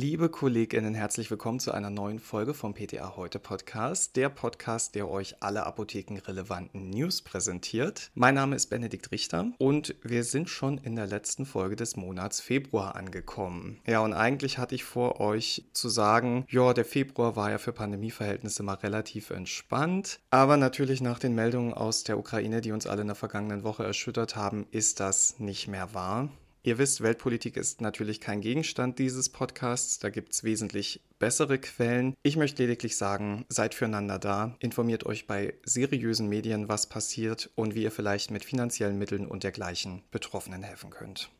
[0.00, 5.10] Liebe Kolleginnen, herzlich willkommen zu einer neuen Folge vom PTA Heute Podcast, der Podcast, der
[5.10, 8.12] euch alle apothekenrelevanten News präsentiert.
[8.14, 12.40] Mein Name ist Benedikt Richter und wir sind schon in der letzten Folge des Monats
[12.40, 13.80] Februar angekommen.
[13.88, 17.72] Ja, und eigentlich hatte ich vor, euch zu sagen, ja, der Februar war ja für
[17.72, 23.00] Pandemieverhältnisse mal relativ entspannt, aber natürlich nach den Meldungen aus der Ukraine, die uns alle
[23.00, 26.28] in der vergangenen Woche erschüttert haben, ist das nicht mehr wahr.
[26.62, 32.14] Ihr wisst, Weltpolitik ist natürlich kein Gegenstand dieses Podcasts, da gibt es wesentlich bessere Quellen.
[32.22, 37.74] Ich möchte lediglich sagen, seid füreinander da, informiert euch bei seriösen Medien, was passiert und
[37.74, 41.30] wie ihr vielleicht mit finanziellen Mitteln und dergleichen Betroffenen helfen könnt.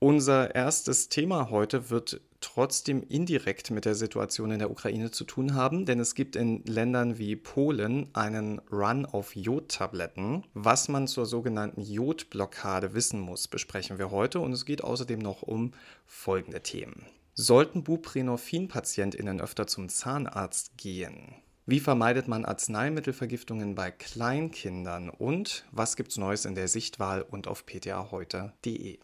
[0.00, 5.54] Unser erstes Thema heute wird trotzdem indirekt mit der Situation in der Ukraine zu tun
[5.54, 10.44] haben, denn es gibt in Ländern wie Polen einen Run auf Jodtabletten.
[10.54, 15.42] Was man zur sogenannten Jodblockade wissen muss, besprechen wir heute und es geht außerdem noch
[15.42, 15.72] um
[16.06, 17.04] folgende Themen.
[17.34, 21.34] Sollten Buprenorphin-PatientInnen öfter zum Zahnarzt gehen?
[21.66, 25.10] Wie vermeidet man Arzneimittelvergiftungen bei Kleinkindern?
[25.10, 29.00] Und was gibt's Neues in der Sichtwahl und auf ptaheute.de?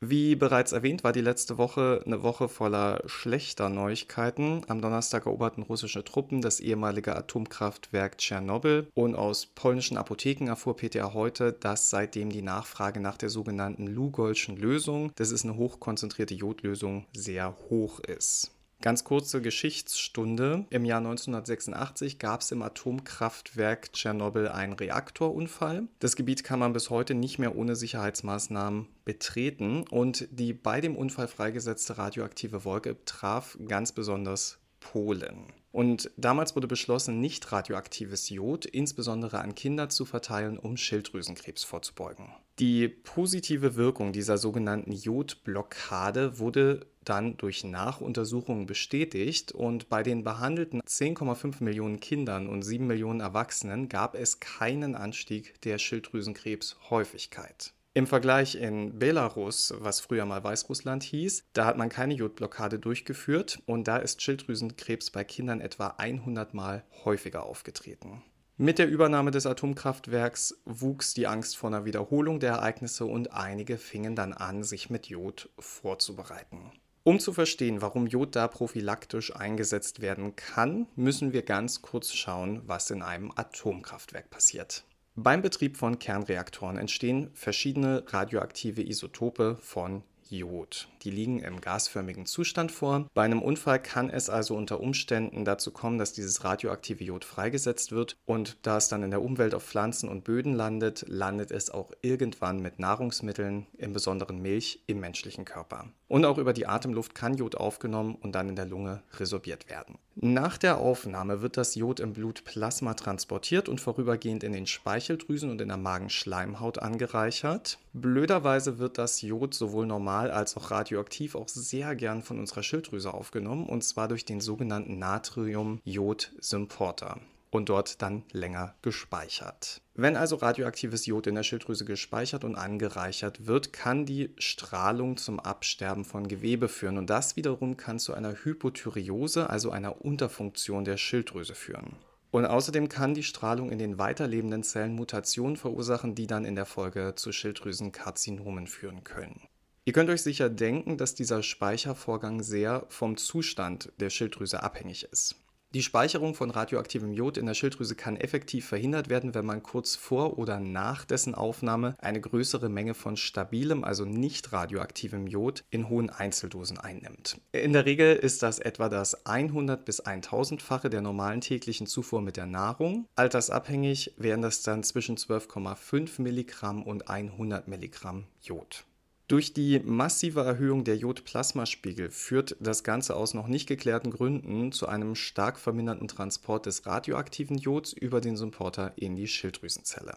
[0.00, 4.62] Wie bereits erwähnt, war die letzte Woche eine Woche voller schlechter Neuigkeiten.
[4.68, 11.14] Am Donnerstag eroberten russische Truppen das ehemalige Atomkraftwerk Tschernobyl und aus polnischen Apotheken erfuhr PTA
[11.14, 17.06] heute, dass seitdem die Nachfrage nach der sogenannten Lugolschen Lösung, das ist eine hochkonzentrierte Jodlösung,
[17.12, 18.52] sehr hoch ist.
[18.80, 20.64] Ganz kurze Geschichtsstunde.
[20.70, 25.88] Im Jahr 1986 gab es im Atomkraftwerk Tschernobyl einen Reaktorunfall.
[25.98, 30.94] Das Gebiet kann man bis heute nicht mehr ohne Sicherheitsmaßnahmen betreten und die bei dem
[30.96, 35.52] Unfall freigesetzte radioaktive Wolke traf ganz besonders Polen.
[35.78, 42.32] Und damals wurde beschlossen, nicht radioaktives Jod insbesondere an Kinder zu verteilen, um Schilddrüsenkrebs vorzubeugen.
[42.58, 50.80] Die positive Wirkung dieser sogenannten Jodblockade wurde dann durch Nachuntersuchungen bestätigt und bei den behandelten
[50.80, 57.72] 10,5 Millionen Kindern und 7 Millionen Erwachsenen gab es keinen Anstieg der Schilddrüsenkrebshäufigkeit.
[57.98, 63.60] Im Vergleich in Belarus, was früher mal Weißrussland hieß, da hat man keine Jodblockade durchgeführt
[63.66, 68.22] und da ist Schilddrüsenkrebs bei Kindern etwa 100 Mal häufiger aufgetreten.
[68.56, 73.78] Mit der Übernahme des Atomkraftwerks wuchs die Angst vor einer Wiederholung der Ereignisse und einige
[73.78, 76.70] fingen dann an, sich mit Jod vorzubereiten.
[77.02, 82.62] Um zu verstehen, warum Jod da prophylaktisch eingesetzt werden kann, müssen wir ganz kurz schauen,
[82.64, 84.84] was in einem Atomkraftwerk passiert.
[85.20, 90.88] Beim Betrieb von Kernreaktoren entstehen verschiedene radioaktive Isotope von Jod.
[91.02, 93.06] Die liegen im gasförmigen Zustand vor.
[93.14, 97.92] Bei einem Unfall kann es also unter Umständen dazu kommen, dass dieses radioaktive Jod freigesetzt
[97.92, 101.70] wird und da es dann in der Umwelt auf Pflanzen und Böden landet, landet es
[101.70, 105.86] auch irgendwann mit Nahrungsmitteln, im Besonderen Milch, im menschlichen Körper.
[106.08, 109.98] Und auch über die Atemluft kann Jod aufgenommen und dann in der Lunge resorbiert werden.
[110.20, 115.60] Nach der Aufnahme wird das Jod im Blutplasma transportiert und vorübergehend in den Speicheldrüsen und
[115.60, 117.78] in der Magenschleimhaut angereichert.
[118.00, 123.12] Blöderweise wird das Jod sowohl normal als auch radioaktiv auch sehr gern von unserer Schilddrüse
[123.12, 127.20] aufgenommen und zwar durch den sogenannten Natrium-Jod-Symporter
[127.50, 129.80] und dort dann länger gespeichert.
[129.94, 135.40] Wenn also radioaktives Jod in der Schilddrüse gespeichert und angereichert wird, kann die Strahlung zum
[135.40, 140.98] Absterben von Gewebe führen und das wiederum kann zu einer Hypothyreose, also einer Unterfunktion der
[140.98, 141.96] Schilddrüse führen.
[142.30, 146.66] Und außerdem kann die Strahlung in den weiterlebenden Zellen Mutationen verursachen, die dann in der
[146.66, 149.48] Folge zu Schilddrüsenkarzinomen führen können.
[149.86, 155.36] Ihr könnt euch sicher denken, dass dieser Speichervorgang sehr vom Zustand der Schilddrüse abhängig ist.
[155.74, 159.96] Die Speicherung von radioaktivem Jod in der Schilddrüse kann effektiv verhindert werden, wenn man kurz
[159.96, 165.90] vor oder nach dessen Aufnahme eine größere Menge von stabilem, also nicht radioaktivem Jod in
[165.90, 167.38] hohen Einzeldosen einnimmt.
[167.52, 172.38] In der Regel ist das etwa das 100 bis 1000-fache der normalen täglichen Zufuhr mit
[172.38, 173.06] der Nahrung.
[173.14, 178.86] Altersabhängig wären das dann zwischen 12,5 Milligramm und 100 Milligramm Jod.
[179.28, 184.88] Durch die massive Erhöhung der Jodplasmaspiegel führt das Ganze aus noch nicht geklärten Gründen zu
[184.88, 190.16] einem stark verminderten Transport des radioaktiven Jods über den Symporter in die Schilddrüsenzelle.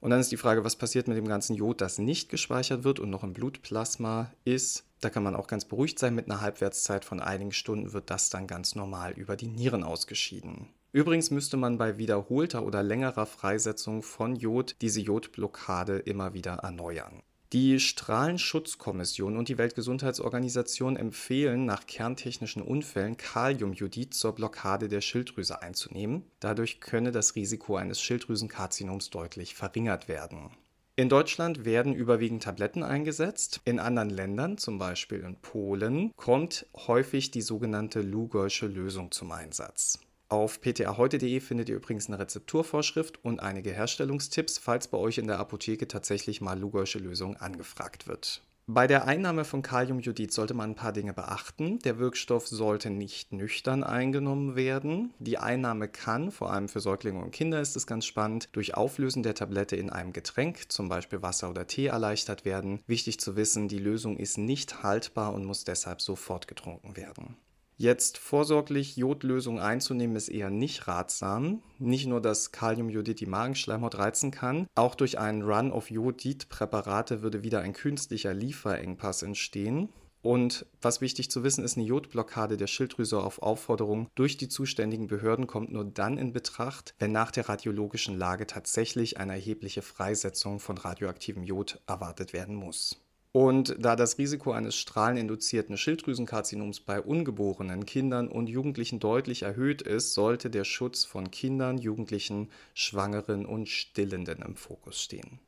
[0.00, 2.98] Und dann ist die Frage, was passiert mit dem ganzen Jod, das nicht gespeichert wird
[2.98, 4.84] und noch im Blutplasma ist.
[5.00, 8.30] Da kann man auch ganz beruhigt sein, mit einer Halbwertszeit von einigen Stunden wird das
[8.30, 10.70] dann ganz normal über die Nieren ausgeschieden.
[10.90, 17.22] Übrigens müsste man bei wiederholter oder längerer Freisetzung von Jod diese Jodblockade immer wieder erneuern.
[17.52, 26.22] Die Strahlenschutzkommission und die Weltgesundheitsorganisation empfehlen nach kerntechnischen Unfällen Kaliumjodid zur Blockade der Schilddrüse einzunehmen.
[26.38, 30.50] Dadurch könne das Risiko eines Schilddrüsenkarzinoms deutlich verringert werden.
[30.94, 33.60] In Deutschland werden überwiegend Tabletten eingesetzt.
[33.64, 39.98] In anderen Ländern, zum Beispiel in Polen, kommt häufig die sogenannte Lugolsche Lösung zum Einsatz.
[40.30, 45.40] Auf ptaheute.de findet ihr übrigens eine Rezepturvorschrift und einige Herstellungstipps, falls bei euch in der
[45.40, 48.40] Apotheke tatsächlich mal Lugolsche Lösung angefragt wird.
[48.68, 51.80] Bei der Einnahme von Kaliumjodid sollte man ein paar Dinge beachten.
[51.80, 55.12] Der Wirkstoff sollte nicht nüchtern eingenommen werden.
[55.18, 59.24] Die Einnahme kann, vor allem für Säuglinge und Kinder ist es ganz spannend, durch Auflösen
[59.24, 62.78] der Tablette in einem Getränk, zum Beispiel Wasser oder Tee, erleichtert werden.
[62.86, 67.36] Wichtig zu wissen, die Lösung ist nicht haltbar und muss deshalb sofort getrunken werden.
[67.80, 71.62] Jetzt vorsorglich Jodlösung einzunehmen ist eher nicht ratsam.
[71.78, 77.42] Nicht nur, dass Kaliumjodid die Magenschleimhaut reizen kann, auch durch einen Run auf Jodidpräparate würde
[77.42, 79.88] wieder ein künstlicher Lieferengpass entstehen.
[80.20, 85.06] Und was wichtig zu wissen ist, eine Jodblockade der Schilddrüse auf Aufforderung durch die zuständigen
[85.06, 90.60] Behörden kommt nur dann in Betracht, wenn nach der radiologischen Lage tatsächlich eine erhebliche Freisetzung
[90.60, 93.00] von radioaktivem Jod erwartet werden muss.
[93.32, 100.14] Und da das Risiko eines strahleninduzierten Schilddrüsenkarzinoms bei ungeborenen Kindern und Jugendlichen deutlich erhöht ist,
[100.14, 105.38] sollte der Schutz von Kindern, Jugendlichen, Schwangeren und Stillenden im Fokus stehen.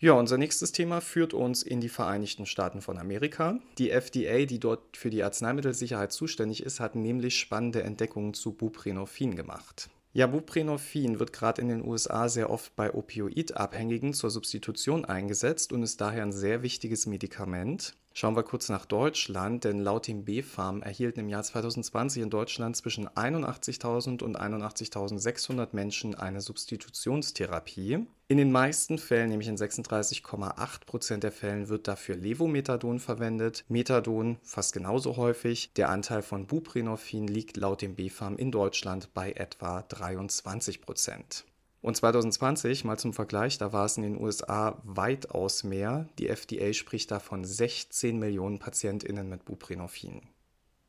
[0.00, 3.60] Ja, unser nächstes Thema führt uns in die Vereinigten Staaten von Amerika.
[3.78, 9.36] Die FDA, die dort für die Arzneimittelsicherheit zuständig ist, hat nämlich spannende Entdeckungen zu Buprenorphin
[9.36, 9.88] gemacht.
[10.28, 16.00] Buprenorphin wird gerade in den USA sehr oft bei Opioidabhängigen zur Substitution eingesetzt und ist
[16.00, 17.96] daher ein sehr wichtiges Medikament.
[18.16, 22.76] Schauen wir kurz nach Deutschland, denn laut dem BfArM erhielten im Jahr 2020 in Deutschland
[22.76, 28.06] zwischen 81.000 und 81.600 Menschen eine Substitutionstherapie.
[28.28, 33.64] In den meisten Fällen, nämlich in 36,8 Prozent der Fällen, wird dafür Levomethadon verwendet.
[33.66, 35.72] Methadon fast genauso häufig.
[35.74, 41.46] Der Anteil von Buprenorphin liegt laut dem BfArM in Deutschland bei etwa 23 Prozent.
[41.84, 46.08] Und 2020, mal zum Vergleich, da war es in den USA weitaus mehr.
[46.18, 50.22] Die FDA spricht da von 16 Millionen PatientInnen mit Buprenorphin.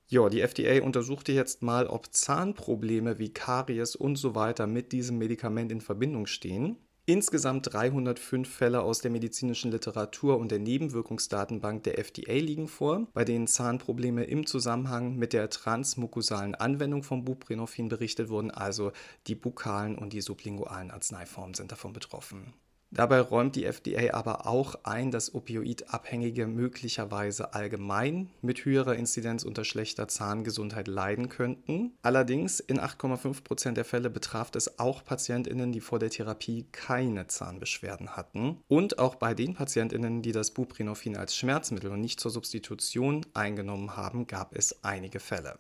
[0.08, 5.18] Ja, die FDA untersuchte jetzt mal, ob Zahnprobleme wie Karies und so weiter mit diesem
[5.18, 6.78] Medikament in Verbindung stehen.
[7.08, 13.24] Insgesamt 305 Fälle aus der medizinischen Literatur und der Nebenwirkungsdatenbank der FDA liegen vor, bei
[13.24, 18.92] denen Zahnprobleme im Zusammenhang mit der transmukosalen Anwendung von Buprenorphin berichtet wurden, also
[19.28, 22.56] die bukalen und die sublingualen Arzneiformen sind davon betroffen.
[22.96, 29.66] Dabei räumt die FDA aber auch ein, dass Opioidabhängige möglicherweise allgemein mit höherer Inzidenz unter
[29.66, 31.92] schlechter Zahngesundheit leiden könnten.
[32.02, 37.28] Allerdings in 8,5 Prozent der Fälle betraf es auch Patientinnen, die vor der Therapie keine
[37.28, 38.62] Zahnbeschwerden hatten.
[38.70, 43.98] Und auch bei den Patientinnen, die das Buprenorphin als Schmerzmittel und nicht zur Substitution eingenommen
[43.98, 45.60] haben, gab es einige Fälle.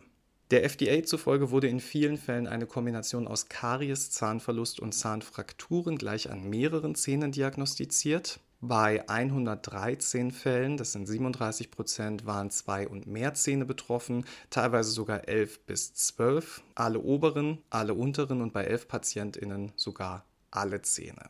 [0.51, 6.29] Der FDA zufolge wurde in vielen Fällen eine Kombination aus Karies, Zahnverlust und Zahnfrakturen gleich
[6.29, 8.39] an mehreren Zähnen diagnostiziert.
[8.61, 15.27] Bei 113 Fällen, das sind 37 Prozent, waren zwei und mehr Zähne betroffen, teilweise sogar
[15.27, 21.27] 11 bis 12, alle oberen, alle unteren und bei 11 PatientInnen sogar alle Zähne.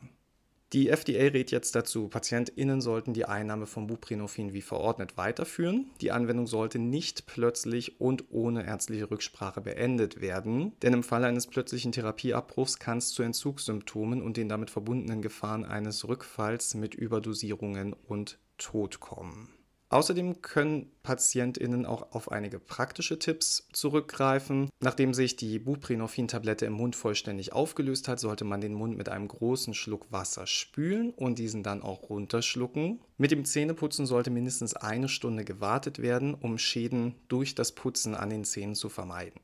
[0.72, 5.90] Die FDA rät jetzt dazu, PatientInnen sollten die Einnahme von Buprenorphin wie verordnet weiterführen.
[6.00, 11.46] Die Anwendung sollte nicht plötzlich und ohne ärztliche Rücksprache beendet werden, denn im Falle eines
[11.46, 17.92] plötzlichen Therapieabbruchs kann es zu Entzugssymptomen und den damit verbundenen Gefahren eines Rückfalls mit Überdosierungen
[17.92, 19.55] und Tod kommen.
[19.88, 24.68] Außerdem können PatientInnen auch auf einige praktische Tipps zurückgreifen.
[24.80, 29.28] Nachdem sich die Buprenorphin-Tablette im Mund vollständig aufgelöst hat, sollte man den Mund mit einem
[29.28, 33.00] großen Schluck Wasser spülen und diesen dann auch runterschlucken.
[33.16, 38.30] Mit dem Zähneputzen sollte mindestens eine Stunde gewartet werden, um Schäden durch das Putzen an
[38.30, 39.40] den Zähnen zu vermeiden.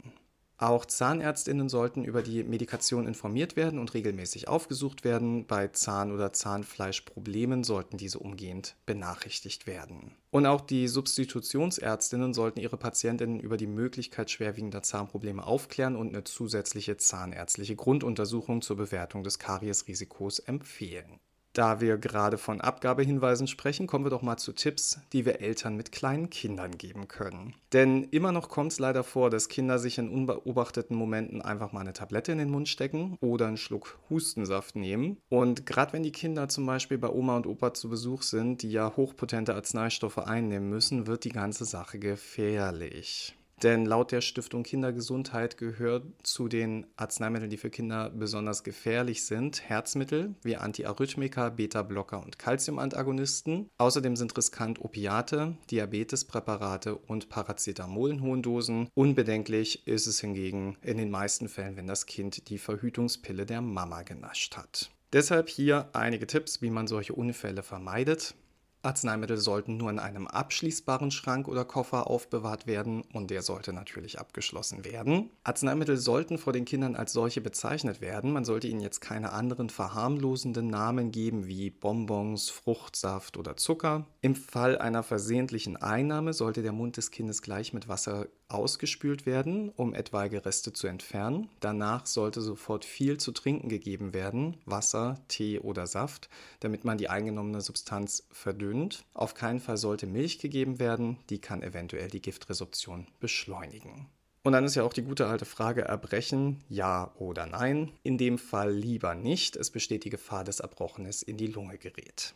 [0.63, 5.45] Auch Zahnärztinnen sollten über die Medikation informiert werden und regelmäßig aufgesucht werden.
[5.45, 10.15] Bei Zahn- oder Zahnfleischproblemen sollten diese umgehend benachrichtigt werden.
[10.31, 16.23] Und auch die Substitutionsärztinnen sollten ihre Patientinnen über die Möglichkeit schwerwiegender Zahnprobleme aufklären und eine
[16.23, 21.19] zusätzliche zahnärztliche Grunduntersuchung zur Bewertung des Kariesrisikos empfehlen.
[21.53, 25.77] Da wir gerade von Abgabehinweisen sprechen, kommen wir doch mal zu Tipps, die wir Eltern
[25.77, 27.55] mit kleinen Kindern geben können.
[27.75, 31.81] Denn immer noch kommt es leider vor, dass Kinder sich in unbeobachteten Momenten einfach mal
[31.81, 35.19] eine Tablette in den Mund stecken oder einen Schluck Hustensaft nehmen.
[35.29, 38.71] Und gerade wenn die Kinder zum Beispiel bei Oma und Opa zu Besuch sind, die
[38.71, 43.37] ja hochpotente Arzneistoffe einnehmen müssen, wird die ganze Sache gefährlich.
[43.63, 49.63] Denn laut der Stiftung Kindergesundheit gehört zu den Arzneimitteln, die für Kinder besonders gefährlich sind,
[49.69, 53.71] Herzmittel wie Antiarrhythmika, Beta-Blocker und Calciumantagonisten.
[53.79, 58.89] Außerdem sind riskant Opiate, Diabetespräparate und Paracetamol in hohen Dosen.
[58.95, 64.03] Unbedenklich ist es hingegen in den meisten Fällen, wenn das Kind die Verhütungspille der Mama
[64.03, 64.91] genascht hat.
[65.13, 68.35] Deshalb hier einige Tipps, wie man solche Unfälle vermeidet.
[68.83, 74.19] Arzneimittel sollten nur in einem abschließbaren Schrank oder Koffer aufbewahrt werden und der sollte natürlich
[74.19, 75.31] abgeschlossen werden.
[75.45, 78.33] Arzneimittel sollten vor den Kindern als solche bezeichnet werden.
[78.33, 84.07] Man sollte ihnen jetzt keine anderen verharmlosenden Namen geben wie Bonbons, Fruchtsaft oder Zucker.
[84.21, 89.71] Im Fall einer versehentlichen Einnahme sollte der Mund des Kindes gleich mit Wasser ausgespült werden,
[89.71, 91.49] um etwaige Reste zu entfernen.
[91.61, 96.29] Danach sollte sofort viel zu trinken gegeben werden, Wasser, Tee oder Saft,
[96.61, 99.05] damit man die eingenommene Substanz verdünnt.
[99.15, 104.07] Auf keinen Fall sollte Milch gegeben werden, die kann eventuell die Giftresorption beschleunigen.
[104.45, 107.93] Und dann ist ja auch die gute alte Frage, erbrechen, ja oder nein.
[108.03, 112.35] In dem Fall lieber nicht, es besteht die Gefahr, dass Erbrochenes in die Lunge gerät.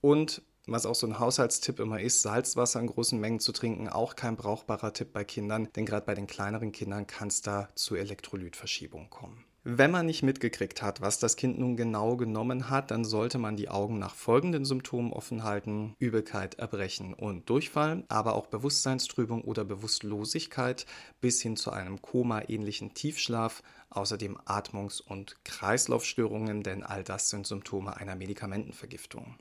[0.00, 4.16] Und was auch so ein Haushaltstipp immer ist, Salzwasser in großen Mengen zu trinken, auch
[4.16, 7.94] kein brauchbarer Tipp bei Kindern, denn gerade bei den kleineren Kindern kann es da zu
[7.94, 9.44] Elektrolytverschiebungen kommen.
[9.68, 13.56] Wenn man nicht mitgekriegt hat, was das Kind nun genau genommen hat, dann sollte man
[13.56, 15.96] die Augen nach folgenden Symptomen offen halten.
[15.98, 20.86] Übelkeit, Erbrechen und Durchfall, aber auch Bewusstseinstrübung oder Bewusstlosigkeit
[21.20, 27.96] bis hin zu einem Koma-ähnlichen Tiefschlaf, außerdem Atmungs- und Kreislaufstörungen, denn all das sind Symptome
[27.96, 29.36] einer Medikamentenvergiftung.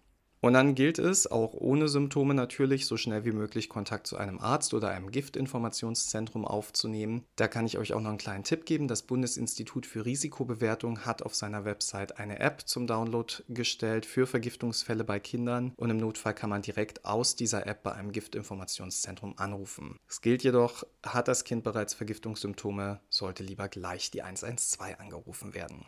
[0.45, 4.39] Und dann gilt es, auch ohne Symptome natürlich, so schnell wie möglich Kontakt zu einem
[4.39, 7.25] Arzt oder einem Giftinformationszentrum aufzunehmen.
[7.35, 8.87] Da kann ich euch auch noch einen kleinen Tipp geben.
[8.87, 15.03] Das Bundesinstitut für Risikobewertung hat auf seiner Website eine App zum Download gestellt für Vergiftungsfälle
[15.03, 19.97] bei Kindern und im Notfall kann man direkt aus dieser App bei einem Giftinformationszentrum anrufen.
[20.07, 25.87] Es gilt jedoch, hat das Kind bereits Vergiftungssymptome, sollte lieber gleich die 112 angerufen werden.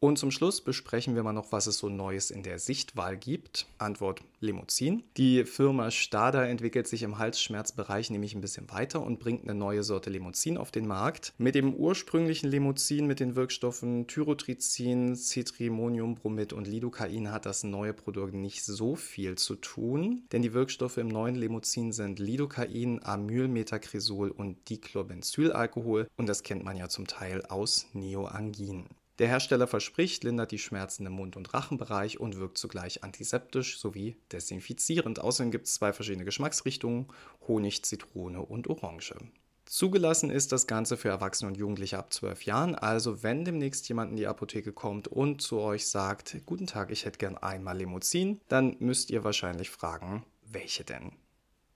[0.00, 3.66] Und zum Schluss besprechen wir mal noch, was es so Neues in der Sichtwahl gibt.
[3.78, 5.02] Antwort Limousin.
[5.16, 9.82] Die Firma Stada entwickelt sich im Halsschmerzbereich nämlich ein bisschen weiter und bringt eine neue
[9.82, 11.34] Sorte Limousin auf den Markt.
[11.38, 18.34] Mit dem ursprünglichen Limousin mit den Wirkstoffen Tyrotrizin, Citrimoniumbromid und Lidocain hat das neue Produkt
[18.34, 24.70] nicht so viel zu tun, denn die Wirkstoffe im neuen Limousin sind Lidocain, Amylmetacresol und
[24.70, 28.86] Diclobenzylalkohol und das kennt man ja zum Teil aus Neoangin.
[29.18, 34.16] Der Hersteller verspricht, lindert die Schmerzen im Mund- und Rachenbereich und wirkt zugleich antiseptisch sowie
[34.30, 35.20] desinfizierend.
[35.20, 37.06] Außerdem gibt es zwei verschiedene Geschmacksrichtungen:
[37.48, 39.16] Honig, Zitrone und Orange.
[39.64, 42.74] Zugelassen ist das Ganze für Erwachsene und Jugendliche ab 12 Jahren.
[42.74, 47.04] Also wenn demnächst jemand in die Apotheke kommt und zu euch sagt, guten Tag, ich
[47.04, 51.12] hätte gern einmal Limousin, dann müsst ihr wahrscheinlich fragen, welche denn?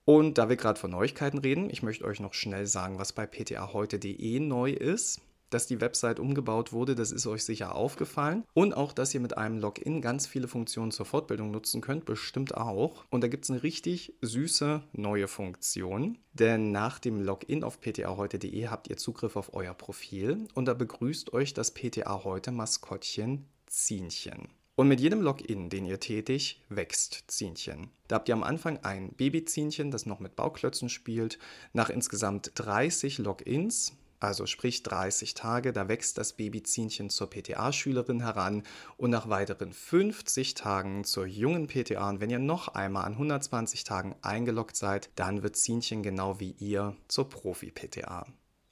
[0.05, 3.27] Und da wir gerade von Neuigkeiten reden, ich möchte euch noch schnell sagen, was bei
[3.27, 5.21] ptaheute.de neu ist
[5.53, 8.43] dass die Website umgebaut wurde, das ist euch sicher aufgefallen.
[8.53, 12.55] Und auch, dass ihr mit einem Login ganz viele Funktionen zur Fortbildung nutzen könnt, bestimmt
[12.55, 13.05] auch.
[13.09, 16.17] Und da gibt es eine richtig süße neue Funktion.
[16.33, 21.33] Denn nach dem Login auf ptaheute.de habt ihr Zugriff auf euer Profil und da begrüßt
[21.33, 24.49] euch das PTA heute Maskottchen Zienchen.
[24.75, 27.91] Und mit jedem Login, den ihr tätigt, wächst Zienchen.
[28.07, 31.37] Da habt ihr am Anfang ein Babyzienchen, das noch mit Bauklötzen spielt.
[31.73, 38.63] Nach insgesamt 30 Logins also sprich 30 Tage, da wächst das Babyzienchen zur PTA-Schülerin heran
[38.97, 42.09] und nach weiteren 50 Tagen zur jungen PTA.
[42.09, 46.51] Und wenn ihr noch einmal an 120 Tagen eingeloggt seid, dann wird Zienchen genau wie
[46.59, 48.25] ihr zur Profi-PTA.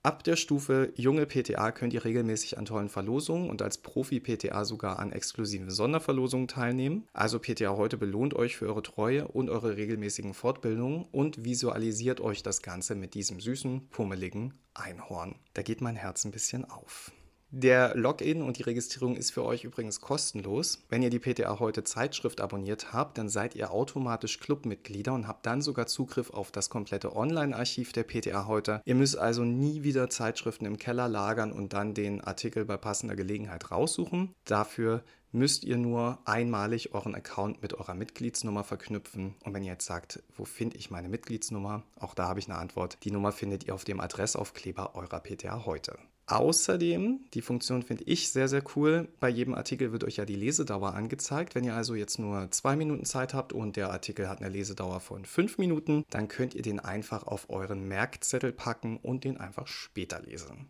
[0.04, 4.98] Ab der Stufe junge PTA könnt ihr regelmäßig an tollen Verlosungen und als Profi-PTA sogar
[4.98, 7.08] an exklusiven Sonderverlosungen teilnehmen.
[7.14, 12.42] Also PTA heute belohnt euch für eure Treue und eure regelmäßigen Fortbildungen und visualisiert euch
[12.42, 15.36] das Ganze mit diesem süßen, pummeligen Einhorn.
[15.54, 17.12] Da geht mein Herz ein bisschen auf.
[17.54, 20.86] Der Login und die Registrierung ist für euch übrigens kostenlos.
[20.88, 25.46] Wenn ihr die PTA heute Zeitschrift abonniert habt, dann seid ihr automatisch Clubmitglieder und habt
[25.46, 28.82] dann sogar Zugriff auf das komplette Online-Archiv der PTA heute.
[28.86, 33.18] Ihr müsst also nie wieder Zeitschriften im Keller lagern und dann den Artikel bei passender
[33.18, 34.34] Gelegenheit raussuchen.
[34.46, 35.04] Dafür
[35.34, 39.36] müsst ihr nur einmalig euren Account mit eurer Mitgliedsnummer verknüpfen.
[39.44, 41.84] Und wenn ihr jetzt sagt, wo finde ich meine Mitgliedsnummer?
[42.00, 42.98] Auch da habe ich eine Antwort.
[43.04, 45.98] Die Nummer findet ihr auf dem Adressaufkleber eurer PTA heute.
[46.32, 50.38] Außerdem, die Funktion finde ich sehr, sehr cool, bei jedem Artikel wird euch ja die
[50.38, 51.56] Lesedauer angezeigt.
[51.56, 55.02] Wenn ihr also jetzt nur zwei Minuten Zeit habt und der Artikel hat eine Lesedauer
[55.02, 59.68] von fünf Minuten, dann könnt ihr den einfach auf euren Merkzettel packen und den einfach
[59.68, 60.70] später lesen.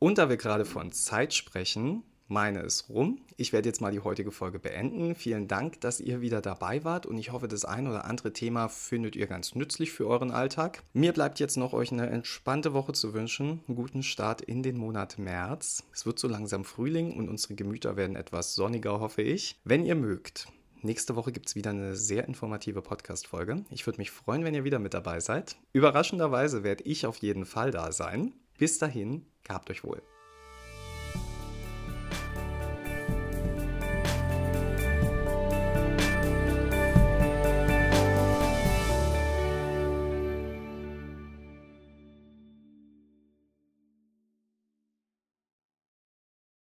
[0.00, 3.20] Und da wir gerade von Zeit sprechen, meine ist rum.
[3.36, 5.14] Ich werde jetzt mal die heutige Folge beenden.
[5.14, 8.68] Vielen Dank, dass ihr wieder dabei wart und ich hoffe, das ein oder andere Thema
[8.68, 10.82] findet ihr ganz nützlich für euren Alltag.
[10.92, 13.60] Mir bleibt jetzt noch euch eine entspannte Woche zu wünschen.
[13.68, 15.84] Einen guten Start in den Monat März.
[15.92, 19.60] Es wird so langsam Frühling und unsere Gemüter werden etwas sonniger, hoffe ich.
[19.64, 20.48] Wenn ihr mögt,
[20.84, 23.64] Nächste Woche gibt es wieder eine sehr informative Podcast-Folge.
[23.70, 25.54] Ich würde mich freuen, wenn ihr wieder mit dabei seid.
[25.72, 28.32] Überraschenderweise werde ich auf jeden Fall da sein.
[28.58, 30.02] Bis dahin, gehabt euch wohl.